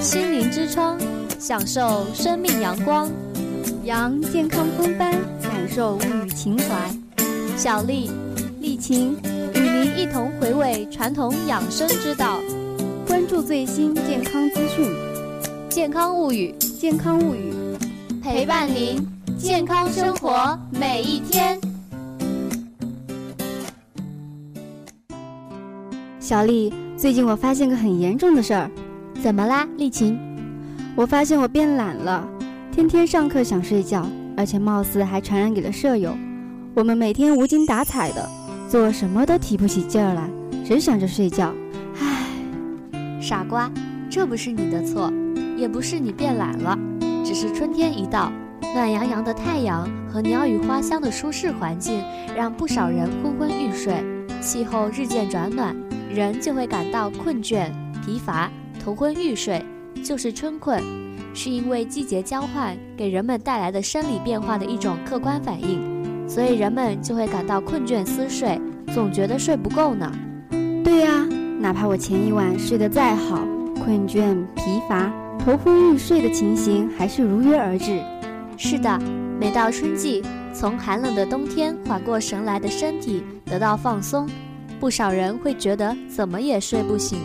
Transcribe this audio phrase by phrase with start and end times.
[0.00, 0.96] 心灵之窗，
[1.40, 3.08] 享受生命阳光；
[3.84, 6.90] 阳健康风帆，感受物语情怀。
[7.56, 8.08] 小丽、
[8.60, 9.16] 丽琴
[9.54, 12.40] 与您一同回味传统养生之道，
[13.06, 14.88] 关注最新健康资讯，
[15.68, 17.52] 健康物语，健康物语，
[18.22, 19.04] 陪伴您
[19.36, 21.58] 健康生活每一天。
[26.20, 28.70] 小丽，最近我发现个很严重的事儿。
[29.20, 30.16] 怎么啦，丽琴？
[30.94, 32.26] 我发现我变懒了，
[32.70, 34.06] 天天上课想睡觉，
[34.36, 36.16] 而且貌似还传染给了舍友。
[36.72, 38.28] 我们每天无精打采的，
[38.68, 40.30] 做什么都提不起劲儿来，
[40.64, 41.52] 只想着睡觉。
[42.00, 42.28] 唉，
[43.20, 43.68] 傻瓜，
[44.08, 45.12] 这不是你的错，
[45.56, 46.78] 也不是你变懒了，
[47.24, 48.30] 只是春天一到，
[48.72, 52.04] 暖洋洋的太阳和鸟语花香的舒适环境，
[52.36, 53.94] 让不少人昏昏欲睡。
[54.40, 55.74] 气候日渐转暖，
[56.08, 57.68] 人就会感到困倦、
[58.06, 58.48] 疲乏。
[58.88, 59.62] 头昏欲睡
[60.02, 60.82] 就是春困，
[61.34, 65.78] 是因为季节交换给人们带来的生理变化的一种客观反应，
[66.26, 68.58] 所以人们就会感到困倦思睡，
[68.94, 70.10] 总觉得睡不够呢。
[70.82, 71.28] 对呀，
[71.60, 73.46] 哪怕我前一晚睡得再好，
[73.84, 78.00] 困倦、疲乏、头昏欲睡的情形还是如约而至。
[78.56, 78.98] 是的，
[79.38, 80.22] 每到春季，
[80.54, 84.26] 从寒冷的冬天缓过神来的身体得到放松，
[84.80, 87.18] 不少人会觉得怎么也睡不醒，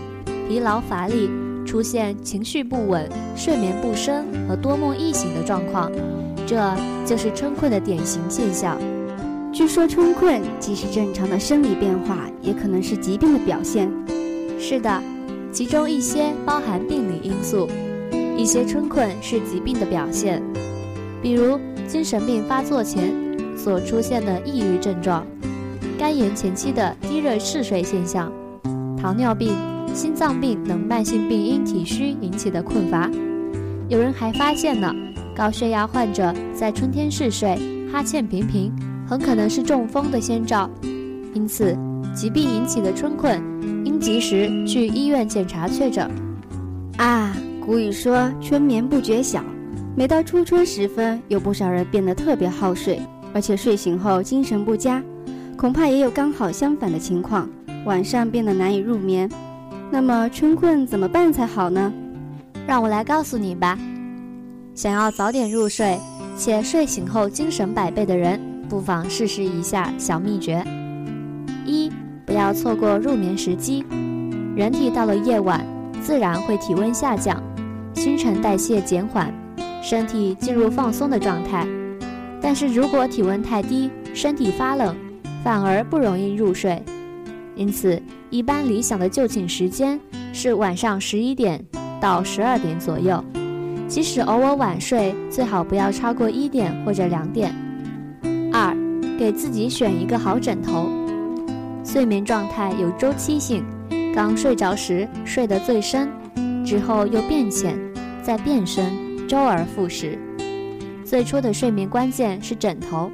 [0.50, 1.30] 疲劳乏力。
[1.74, 5.92] 出现情绪不稳、睡眠不深和多梦易醒的状况，
[6.46, 6.72] 这
[7.04, 8.78] 就是春困的典型现象。
[9.52, 13.92] 据说春困既是正常的生理变化，也可能是疾病的表现。
[14.60, 15.02] 是的，
[15.52, 17.68] 其中一些包含病理因素，
[18.38, 20.44] 一些春困是疾病的表现，
[21.24, 23.12] 比如精神病发作前
[23.58, 25.26] 所出现的抑郁症状，
[25.98, 28.32] 肝炎前期的低热嗜睡现象，
[28.96, 29.73] 糖尿病。
[29.94, 33.10] 心脏病等慢性病因体虚引起的困乏，
[33.90, 34.92] 有人还发现呢，
[35.36, 37.56] 高血压患者在春天嗜睡、
[37.92, 38.72] 哈欠频频，
[39.08, 40.70] 很可能是中风的先兆。
[41.36, 41.78] 因此，
[42.16, 43.40] 疾病引起的春困，
[43.86, 46.10] 应及时去医院检查确诊。
[46.98, 49.44] 啊，古语说“春眠不觉晓”，
[49.96, 53.00] 每到初春时分，有不少人变得特别好睡，
[53.32, 55.04] 而且睡醒后精神不佳。
[55.56, 57.48] 恐怕也有刚好相反的情况，
[57.86, 59.30] 晚上变得难以入眠。
[59.94, 61.94] 那么春困怎么办才好呢？
[62.66, 63.78] 让我来告诉你吧。
[64.74, 66.00] 想要早点入睡，
[66.36, 70.66] 且睡醒后精神百倍的人，不妨试试以下小秘诀：
[71.64, 71.92] 一、
[72.26, 73.86] 不要错过入眠时机。
[74.56, 75.64] 人体到了夜晚，
[76.02, 77.40] 自然会体温下降，
[77.94, 79.32] 新陈代谢减缓，
[79.84, 81.68] 身体进入放松的状态。
[82.42, 84.96] 但是如果体温太低，身体发冷，
[85.44, 86.82] 反而不容易入睡。
[87.56, 90.00] 因此，一般理想的就寝时间
[90.32, 91.64] 是晚上十一点
[92.02, 93.24] 到十二点左右。
[93.88, 97.54] 即使偶尔晚睡，最好不要超过一点或者两点。
[98.52, 98.76] 二，
[99.20, 100.90] 给自己选一个好枕头。
[101.84, 103.64] 睡眠状态有周期性，
[104.16, 106.10] 刚睡着时睡得最深，
[106.66, 107.78] 之后又变浅，
[108.24, 108.92] 再变深，
[109.28, 110.18] 周而复始。
[111.04, 113.12] 最初的睡眠关键是枕头。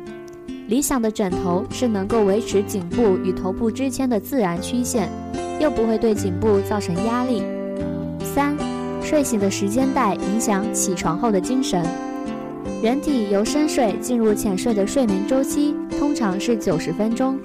[0.69, 5.09] 理想的枕头是能够维持颈部与头部之间的自然曲线，
[5.59, 7.41] 又不会对颈部造成压力。
[8.24, 8.56] 三，
[9.02, 11.84] 睡醒的时间带影响起床后的精神。
[12.84, 17.36] 人体由深睡进入浅睡的睡眠周期通常是九十分钟。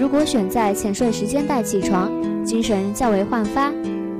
[0.00, 2.10] 如果选在浅睡时间带起床，
[2.42, 3.70] 精神较为焕发。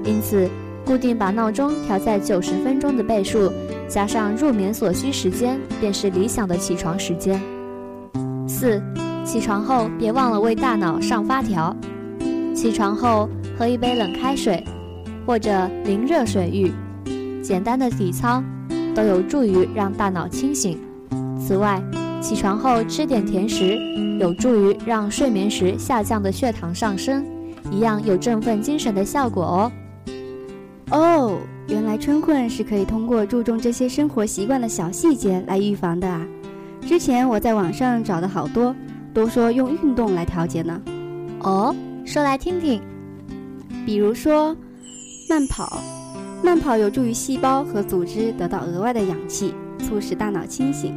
[0.05, 0.47] 因此，
[0.85, 3.51] 固定把闹钟调在九十分钟的倍数，
[3.89, 7.41] 加上入眠所需时间，便是理想的起床时间。
[8.59, 8.83] 四，
[9.23, 11.77] 起床后别忘了为大脑上发条。
[12.55, 13.29] 起床后
[13.59, 14.65] 喝一杯冷开水，
[15.27, 16.73] 或者淋热水浴，
[17.43, 18.43] 简单的体操
[18.95, 20.81] 都有助于让大脑清醒。
[21.39, 21.83] 此外，
[22.23, 23.77] 起床后吃点甜食，
[24.19, 27.27] 有助于让睡眠时下降的血糖上升，
[27.71, 29.73] 一样有振奋精神的效果哦。
[30.93, 31.37] 哦，
[31.69, 36.27] 原来春困是可以通过注重这些生活习惯的小细节来预防的啊。
[36.87, 38.75] 之前我在网上找的好多，
[39.13, 40.81] 都说用运动来调节呢。
[41.41, 41.75] 哦，
[42.05, 42.81] 说来听听。
[43.85, 44.57] 比如说，
[45.29, 45.83] 慢跑，
[46.45, 50.95] 慢跑有助于细胞和组织得到额外的氧气，促使大脑清醒。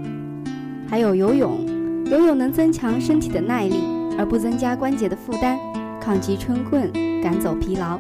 [0.88, 1.58] 还有游泳，
[2.06, 3.82] 游泳能增强身体的耐力，
[4.18, 5.58] 而不增加关节的负担，
[6.00, 6.92] 抗击春困，
[7.24, 8.00] 赶走疲劳。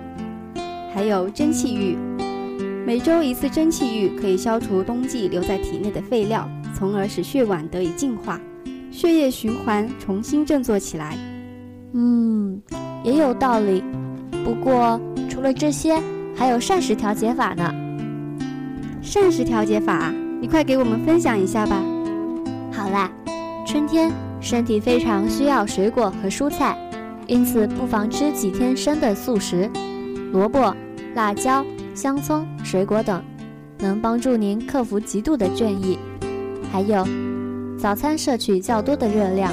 [0.93, 1.97] 还有蒸汽浴，
[2.85, 6.47] 每周一次蒸汽浴可以消除冬季留在体内的废料。
[6.79, 8.39] 从而使血管得以净化，
[8.89, 11.17] 血液循环重新振作起来。
[11.91, 12.61] 嗯，
[13.03, 13.83] 也有道理。
[14.45, 14.99] 不过
[15.29, 16.01] 除了这些，
[16.33, 17.69] 还有膳食调节法呢。
[19.01, 21.83] 膳食调节法，你快给我们分享一下吧。
[22.71, 23.11] 好啦，
[23.67, 24.09] 春天
[24.39, 26.77] 身体非常需要水果和蔬菜，
[27.27, 29.69] 因此不妨吃几天生的素食，
[30.31, 30.73] 萝卜、
[31.13, 33.21] 辣椒、香葱、水果等，
[33.79, 35.99] 能帮助您克服极度的倦意。
[36.71, 37.03] 还有，
[37.77, 39.51] 早餐摄取较多的热量，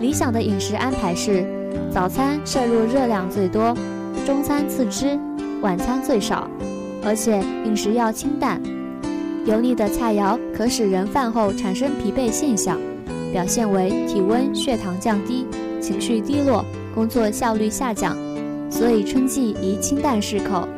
[0.00, 1.44] 理想的饮食安排是：
[1.90, 3.74] 早餐摄入热量最多，
[4.26, 5.18] 中餐次之，
[5.62, 6.48] 晚餐最少，
[7.02, 8.60] 而且饮食要清淡。
[9.46, 12.78] 油腻的菜肴可使人饭后产生疲惫现象，
[13.32, 15.46] 表现为体温、血糖降低、
[15.80, 16.64] 情绪低落、
[16.94, 18.16] 工作效率下降。
[18.70, 20.68] 所以春季宜清淡适口，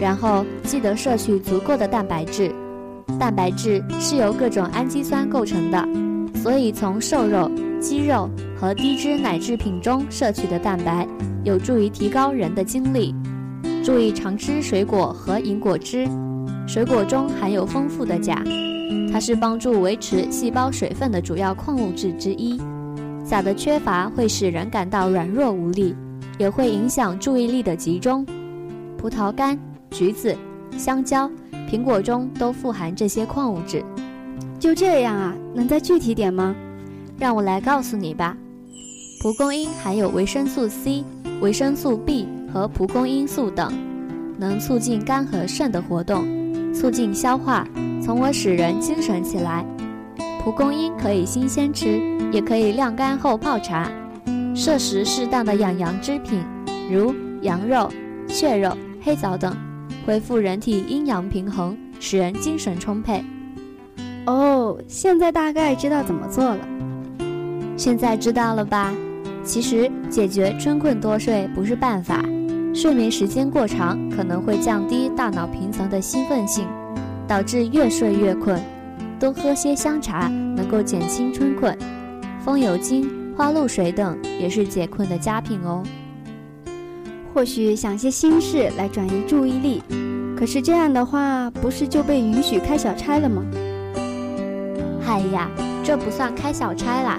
[0.00, 2.50] 然后记得摄取足够的蛋白质。
[3.18, 5.88] 蛋白质是由各种氨基酸构成的，
[6.34, 7.50] 所以从瘦肉、
[7.80, 11.06] 鸡肉和低脂奶制品中摄取的蛋白，
[11.44, 13.14] 有助于提高人的精力。
[13.84, 16.06] 注意常吃水果和饮果汁，
[16.66, 18.42] 水果中含有丰富的钾，
[19.10, 22.60] 它是帮助维持细胞水分的主要矿物质之一。
[23.24, 25.94] 钾的缺乏会使人感到软弱无力，
[26.38, 28.24] 也会影响注意力的集中。
[28.96, 29.58] 葡萄干、
[29.90, 30.36] 橘子、
[30.76, 31.30] 香蕉。
[31.68, 33.84] 苹果中都富含这些矿物质，
[34.58, 35.36] 就这样啊？
[35.54, 36.56] 能再具体点吗？
[37.18, 38.36] 让我来告诉你吧。
[39.20, 41.04] 蒲公英含有维生素 C、
[41.40, 43.70] 维生素 B 和蒲公英素等，
[44.38, 46.24] 能促进肝和肾的活动，
[46.72, 47.66] 促进消化，
[48.02, 49.66] 从而使人精神起来。
[50.42, 52.00] 蒲公英可以新鲜吃，
[52.32, 53.90] 也可以晾干后泡茶。
[54.54, 56.42] 摄食适当的养阳之品，
[56.90, 57.90] 如羊肉、
[58.26, 59.54] 血肉、黑枣等。
[60.08, 63.22] 恢复人体阴阳平衡，使人精神充沛。
[64.24, 66.66] 哦，现在大概知道怎么做了。
[67.76, 68.90] 现在知道了吧？
[69.44, 72.24] 其实解决春困多睡不是办法，
[72.74, 76.66] 睡眠时间过长可能会降低大脑皮层的兴奋性，
[77.26, 78.58] 导致越睡越困。
[79.20, 81.76] 多喝些香茶能够减轻春困，
[82.42, 83.06] 风油精、
[83.36, 85.82] 花露水等也是解困的佳品哦。
[87.34, 89.82] 或许想些心事来转移注意力，
[90.36, 93.44] 可是这样的话，不是就被允许开小差了吗？
[95.00, 95.50] 嗨呀，
[95.84, 97.18] 这不算开小差啦，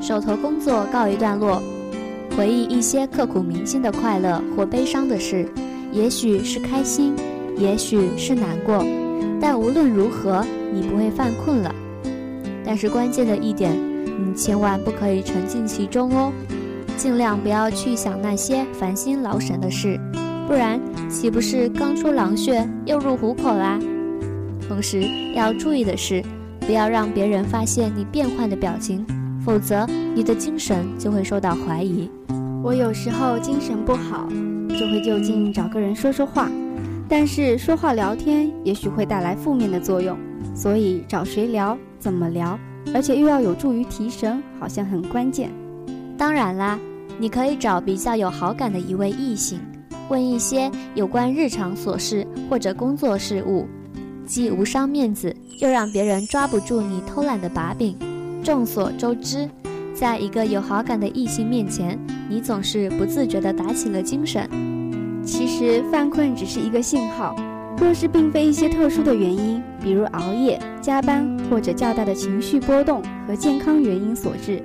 [0.00, 1.62] 手头工作告一段落，
[2.36, 5.48] 回忆一些刻骨铭心的快乐或悲伤的事，
[5.90, 7.14] 也许是开心，
[7.56, 8.84] 也许是难过，
[9.40, 11.74] 但无论如何，你不会犯困了。
[12.64, 16.32] 但是关键的一点，你千万不可以沉浸其中哦。
[17.04, 20.00] 尽量不要去想那些烦心劳神的事，
[20.48, 20.80] 不然
[21.10, 23.78] 岂不是刚出狼穴又入虎口啦？
[24.66, 25.04] 同时
[25.34, 26.24] 要注意的是，
[26.60, 29.04] 不要让别人发现你变换的表情，
[29.44, 29.84] 否则
[30.14, 32.08] 你的精神就会受到怀疑。
[32.62, 34.26] 我有时候精神不好，
[34.70, 36.50] 就会就近找个人说说话，
[37.06, 40.16] 但是说话聊天也许会带来负面的作用，
[40.54, 42.58] 所以找谁聊、怎么聊，
[42.94, 45.50] 而且又要有助于提神，好像很关键。
[46.16, 46.78] 当然啦，
[47.18, 49.60] 你可以找比较有好感的一位异性，
[50.08, 53.66] 问一些有关日常琐事或者工作事务，
[54.26, 57.96] 既无伤面子，又让别人抓不住你偷懒的把柄。
[58.42, 59.48] 众所周知，
[59.94, 64.48] 在一个有好感的异性面前，你总是不自觉地打起了精神。
[65.24, 67.34] 其实犯困只是一个信号，
[67.78, 74.62] 若是并非一些特殊的原因，比如熬夜、加班或者较大的情绪波动和健康原因所致。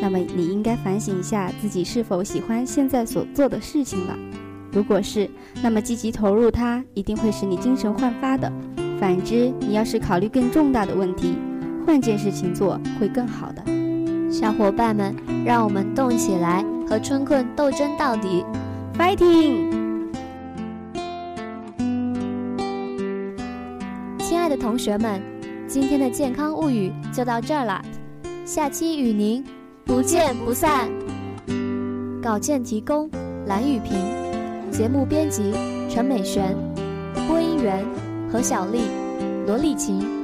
[0.00, 4.16] 那么你应该反省一下自己是否喜欢现在所做的事情了。
[4.72, 5.28] 如果是，
[5.62, 8.52] 那么积极投入它一定会使你精神焕发的。
[9.00, 11.36] 反之，你要是考虑更重大的问题，
[11.86, 13.62] 换件事情做会更好的。
[14.30, 18.44] 小伙伴们，让我们动起来，和春困斗争到底
[18.98, 19.72] ，fighting！
[24.18, 25.22] 亲爱的同学们，
[25.66, 27.82] 今天的健康物语就到这儿了，
[28.44, 29.44] 下期与您。
[29.86, 30.90] 不见不散。
[32.20, 33.08] 稿件提供：
[33.46, 33.96] 蓝雨萍，
[34.72, 35.54] 节目编辑：
[35.88, 36.56] 陈美璇，
[37.28, 37.86] 播音员：
[38.28, 38.80] 何小丽、
[39.46, 40.15] 罗丽琴。